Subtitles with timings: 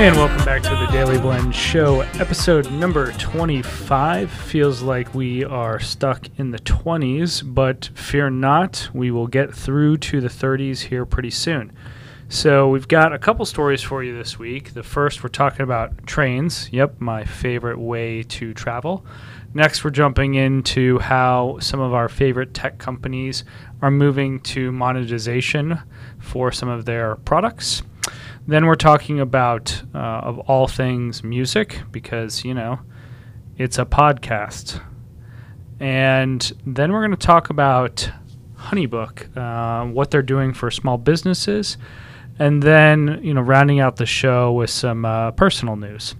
[0.00, 4.30] And welcome back to the Dailey Blend Show, episode number 25.
[4.30, 9.98] Feels like we are stuck in the 20s, but fear not, we will get through
[9.98, 11.70] to the 30s here pretty soon.
[12.30, 14.72] So, we've got a couple stories for you this week.
[14.72, 16.72] The first, we're talking about trains.
[16.72, 19.04] Yep, my favorite way to travel.
[19.52, 23.44] Next, we're jumping into how some of our favorite tech companies
[23.82, 25.78] are moving to monetization
[26.18, 27.82] for some of their products.
[28.50, 32.80] Then we're talking about, uh, of all things, music, because, you know,
[33.56, 34.82] it's a podcast.
[35.78, 38.10] And then we're going to talk about
[38.56, 41.78] Honeybook, uh, what they're doing for small businesses,
[42.40, 46.16] and then, you know, rounding out the show with some uh, personal news.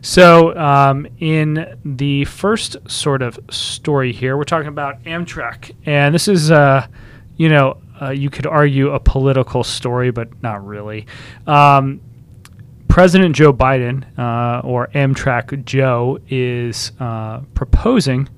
[0.00, 5.72] So, um, in the first sort of story here, we're talking about Amtrak.
[5.84, 6.86] And this is, uh,
[7.36, 11.06] you know, uh, you could argue a political story, but not really.
[11.46, 12.00] Um,
[12.88, 18.28] President Joe Biden, uh, or Amtrak Joe, is uh, proposing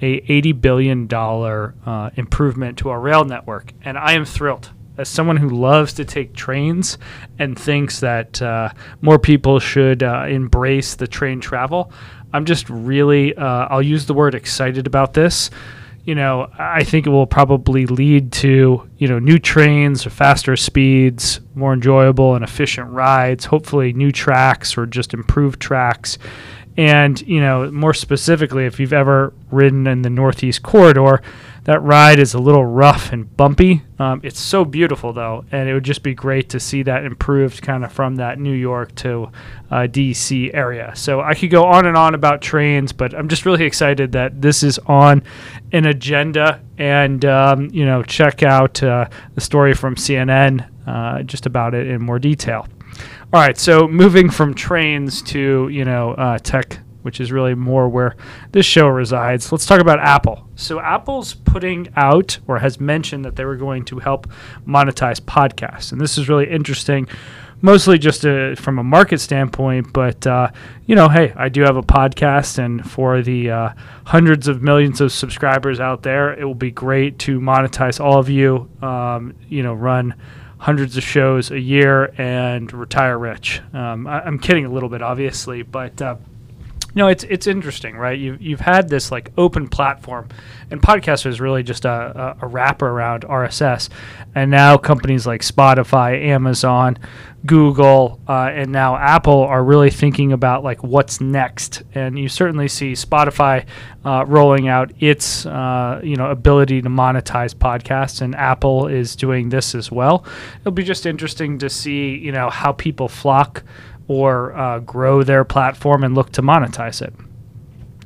[0.00, 4.70] a $80 billion uh, improvement to our rail network, and I am thrilled.
[4.98, 6.96] As someone who loves to take trains
[7.38, 8.70] and thinks that uh,
[9.02, 11.92] more people should uh, embrace the train travel,
[12.32, 15.50] I'm just really, I'll use the word excited about this
[16.06, 20.56] you know, I think it will probably lead to, you know, new trains, or faster
[20.56, 26.16] speeds, more enjoyable and efficient rides, hopefully new tracks or just improved tracks.
[26.76, 31.22] And, you know, more specifically, if you've ever ridden in the Northeast Corridor,
[31.66, 33.82] that ride is a little rough and bumpy.
[33.98, 37.60] Um, it's so beautiful though, and it would just be great to see that improved
[37.60, 39.32] kind of from that New York to
[39.72, 40.92] uh, DC area.
[40.94, 44.40] So I could go on and on about trains, but I'm just really excited that
[44.40, 45.24] this is on
[45.72, 46.60] an agenda.
[46.78, 51.88] And um, you know, check out uh, the story from CNN uh, just about it
[51.88, 52.68] in more detail.
[53.32, 57.88] All right, so moving from trains to you know uh, tech which is really more
[57.88, 58.16] where
[58.50, 59.52] this show resides.
[59.52, 60.48] Let's talk about Apple.
[60.56, 64.26] So, Apple's putting out or has mentioned that they were going to help
[64.66, 65.92] monetize podcasts.
[65.92, 67.06] And this is really interesting,
[67.60, 69.92] mostly just a, from a market standpoint.
[69.92, 70.50] But, uh,
[70.86, 73.68] you know, hey, I do have a podcast, and for the uh,
[74.04, 78.28] hundreds of millions of subscribers out there, it will be great to monetize all of
[78.28, 80.12] you, um, you know, run
[80.66, 83.60] hundreds of shows a year and retire rich.
[83.72, 86.16] Um, I, am kidding a little bit, obviously, but uh,
[86.96, 88.18] no, it's it's interesting, right?
[88.18, 90.28] You've you've had this like open platform,
[90.70, 93.90] and podcast is really just a, a, a wrapper around RSS,
[94.34, 96.98] and now companies like Spotify, Amazon,
[97.44, 101.82] Google, uh, and now Apple are really thinking about like what's next.
[101.94, 103.66] And you certainly see Spotify
[104.02, 109.50] uh, rolling out its uh, you know ability to monetize podcasts, and Apple is doing
[109.50, 110.24] this as well.
[110.60, 113.64] It'll be just interesting to see you know how people flock
[114.08, 117.12] or uh, grow their platform and look to monetize it.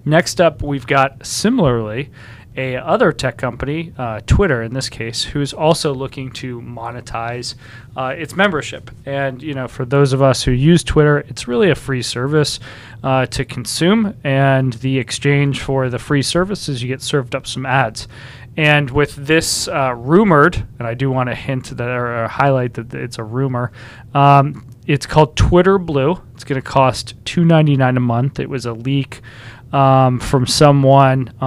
[0.05, 2.11] Next up, we've got similarly
[2.57, 7.55] a other tech company, uh, Twitter in this case, who's also looking to monetize
[7.97, 8.91] uh, its membership.
[9.07, 12.59] And you know, for those of us who use Twitter, it's really a free service
[13.05, 17.47] uh, to consume, and the exchange for the free service is you get served up
[17.47, 18.09] some ads.
[18.61, 22.93] And with this uh, rumored, and I do want to hint that or highlight that
[22.93, 23.73] it's a rumor,
[24.13, 26.21] um, it's called Twitter Blue.
[26.35, 28.39] It's going to cost two ninety nine a month.
[28.39, 29.23] It was a leak
[29.73, 31.47] um, from someone uh,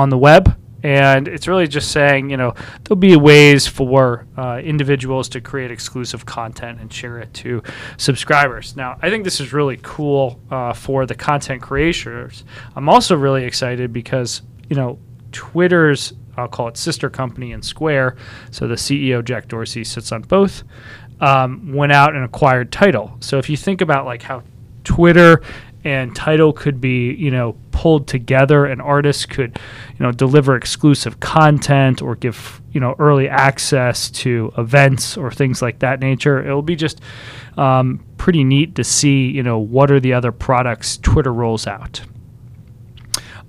[0.00, 2.54] on the web, and it's really just saying, you know,
[2.84, 7.64] there'll be ways for uh, individuals to create exclusive content and share it to
[7.96, 8.76] subscribers.
[8.76, 12.44] Now, I think this is really cool uh, for the content creators.
[12.76, 15.00] I'm also really excited because, you know,
[15.32, 18.16] Twitter's I'll call it sister company and Square.
[18.50, 20.64] So the CEO Jack Dorsey sits on both
[21.20, 23.16] um, went out and acquired Tidal.
[23.20, 24.42] So if you think about like how
[24.84, 25.42] Twitter
[25.84, 29.58] and Tidal could be, you know, pulled together, and artists could,
[29.98, 35.60] you know, deliver exclusive content or give, you know, early access to events or things
[35.60, 36.42] like that nature.
[36.42, 37.00] It'll be just
[37.58, 42.00] um, pretty neat to see, you know, what are the other products Twitter rolls out.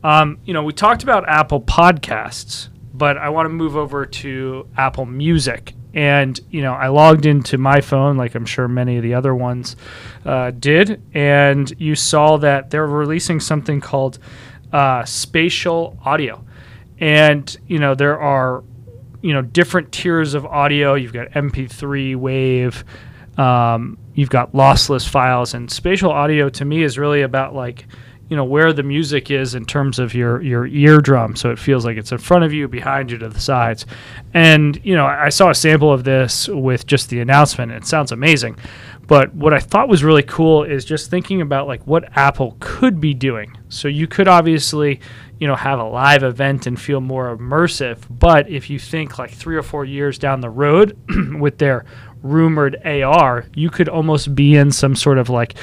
[0.04, 4.68] Um, you know, we talked about Apple Podcasts, but I want to move over to
[4.78, 5.74] Apple Music.
[5.94, 9.34] And you know i logged into my phone like i'm sure many of the other
[9.34, 9.78] ones
[10.26, 14.20] uh, did and you saw that they're releasing something called
[14.74, 16.44] uh, spatial audio.
[17.00, 18.64] And you know there are
[19.22, 20.96] you know different tiers of audio.
[20.96, 22.84] You've got mp3 wave
[23.38, 27.86] um, you've got lossless files and spatial audio to me is really about like
[28.30, 31.86] you know where the music is in terms of your your eardrum so it feels
[31.86, 33.86] like it's in front of you behind you to the sides.
[34.34, 38.12] And you know i saw a sample of this with just the announcement it sounds
[38.12, 38.58] amazing.
[39.08, 43.00] But what i thought was really cool is just thinking about like what apple could
[43.00, 43.56] be doing.
[43.70, 45.00] So you could obviously
[45.40, 49.32] you know have a live event and feel more immersive but if you think like
[49.32, 50.98] 3 or 4 years down the road
[51.40, 51.84] with their
[52.26, 55.54] rumored AR, you could almost be in some sort of like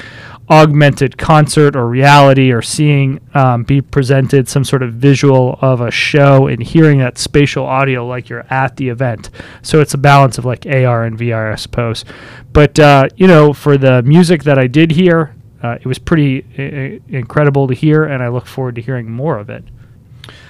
[0.49, 5.89] augmented concert or reality or seeing um, be presented some sort of visual of a
[5.89, 9.29] show and hearing that spatial audio like you're at the event.
[9.61, 12.03] So it's a balance of like AR and VR, I suppose.
[12.51, 16.45] But, uh, you know, for the music that I did hear, uh, it was pretty
[16.57, 19.63] I- incredible to hear, and I look forward to hearing more of it.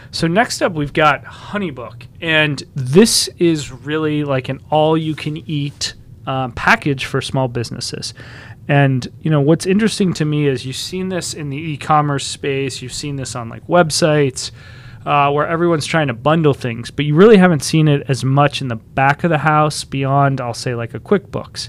[0.10, 5.94] So next up, we've got Honeybook, and this is really like an all-you-can-eat
[6.26, 8.14] um, package for small businesses.
[8.68, 12.82] And you know what's interesting to me is you've seen this in the e-commerce space,
[12.82, 14.52] you've seen this on like websites.
[15.06, 18.62] Uh, where everyone's trying to bundle things, but you really haven't seen it as much
[18.62, 21.68] in the back of the house beyond, I'll say, like a QuickBooks.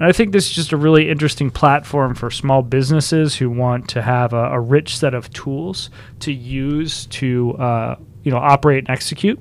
[0.00, 3.86] And I think this is just a really interesting platform for small businesses who want
[3.90, 5.90] to have a, a rich set of tools
[6.20, 9.38] to use to uh, you know operate and execute.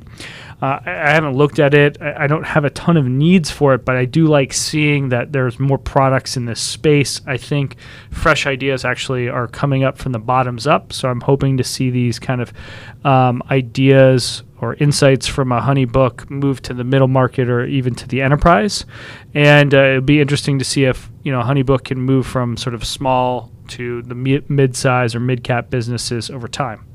[0.62, 2.02] Uh, I, haven't looked at it.
[2.02, 5.10] I, I don't have a ton of needs for it, but I do like seeing
[5.10, 7.22] that there's more products in this space.
[7.26, 7.78] I think
[8.12, 10.92] fresh ideas actually are coming up from the bottoms up.
[10.92, 12.52] So I'm hoping to see these kind of
[13.06, 18.08] um, ideas or insights from a honeybook move to the middle market or even to
[18.08, 18.86] the enterprise.
[19.34, 22.76] And uh, it'd be interesting to see if you know honeybook can move from sort
[22.76, 26.89] of small to the mid-size or mid-cap businesses over time.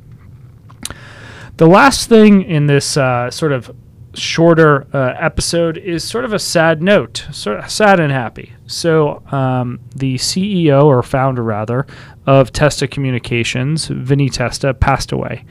[1.56, 3.74] The last thing in this uh, sort of
[4.14, 8.54] shorter uh, episode is sort of a sad note, sort of sad and happy.
[8.66, 11.86] So, um, the CEO or founder, rather,
[12.26, 15.44] of Testa Communications, Vinny Testa, passed away.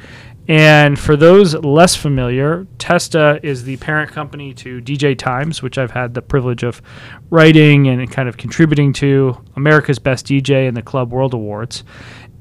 [0.47, 5.91] And for those less familiar, Testa is the parent company to DJ Times, which I've
[5.91, 6.81] had the privilege of
[7.29, 11.85] writing and kind of contributing to America's Best DJ and the Club World Awards.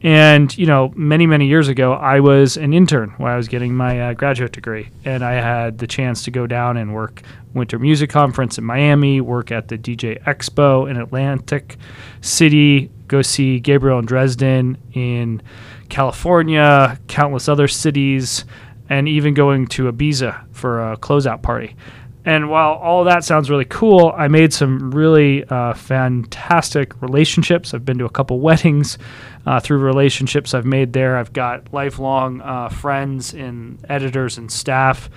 [0.02, 3.74] And you know, many many years ago, I was an intern while I was getting
[3.74, 7.22] my uh, graduate degree, and I had the chance to go down and work
[7.54, 11.76] Winter Music Conference in Miami, work at the DJ Expo in Atlantic
[12.20, 15.40] City, go see Gabriel and Dresden in
[15.88, 18.44] California, countless other cities,
[18.88, 21.76] and even going to Ibiza for a closeout party.
[22.24, 27.74] And while all that sounds really cool, I made some really uh, fantastic relationships.
[27.74, 28.96] I've been to a couple weddings
[29.44, 31.16] uh, through relationships I've made there.
[31.16, 35.10] I've got lifelong uh, friends and editors and staff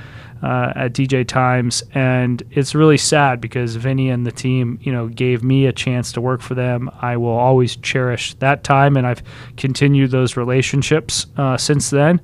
[0.43, 5.07] uh, at DJ Times, and it's really sad because Vinny and the team, you know,
[5.07, 6.89] gave me a chance to work for them.
[7.01, 9.23] I will always cherish that time, and I've
[9.57, 12.19] continued those relationships uh, since then.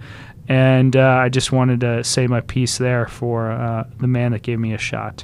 [0.47, 4.41] And uh, I just wanted to say my piece there for uh, the man that
[4.41, 5.23] gave me a shot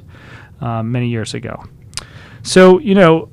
[0.61, 1.63] uh, many years ago.
[2.43, 3.29] So, you know,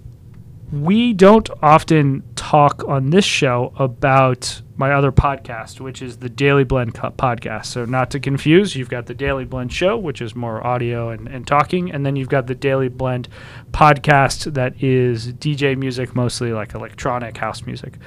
[0.72, 6.66] we don't often talk on this show about my other podcast, which is the Dailey
[6.66, 7.66] Blend podcast.
[7.66, 11.28] So, not to confuse, you've got the Dailey Blend show, which is more audio and,
[11.28, 13.28] and talking, and then you've got the Dailey Blend
[13.70, 17.98] podcast that is DJ music, mostly like electronic house music.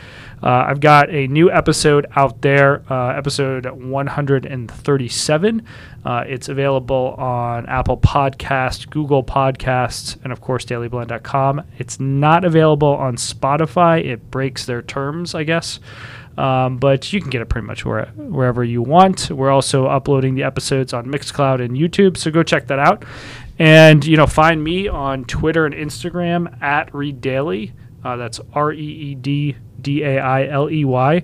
[0.43, 5.63] Uh, I've got a new episode out there, uh, episode 137.
[6.05, 11.63] Uh, it's available on Apple Podcast, Google Podcasts, and of course daileyblend.com.
[11.77, 14.05] It's not available on Spotify.
[14.05, 15.79] It breaks their terms, I guess.
[16.37, 19.31] Um, but you can get it pretty much where, wherever you want.
[19.31, 23.05] We're also uploading the episodes on Mixcloud and YouTube, so go check that out.
[23.59, 27.71] And you know, find me on Twitter and Instagram at Reed Dailey.
[28.03, 31.15] Uh, that's R E E D D A I L E Y.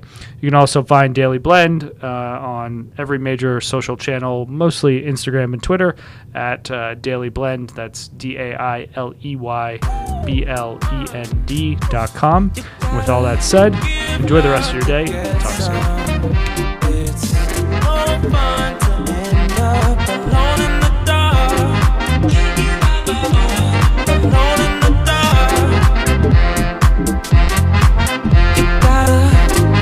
[0.41, 5.61] You can also find Dailey Blend uh, on every major social channel, mostly Instagram and
[5.61, 5.95] Twitter,
[6.33, 7.69] at uh, Dailey Blend.
[7.69, 12.51] That's D A I L E Y B L E N D dot com.
[12.95, 13.73] With all that said,
[14.19, 15.05] enjoy the rest of your day.
[15.39, 16.82] Talk soon.